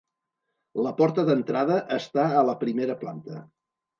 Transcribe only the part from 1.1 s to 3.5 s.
d'entrada està a la primera planta.